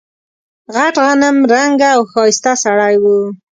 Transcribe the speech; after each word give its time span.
غټ 0.75 0.95
غنم 1.05 1.37
رنګه 1.51 1.89
او 1.95 2.01
ښایسته 2.11 2.51
سړی 2.63 2.95
و. 3.01 3.05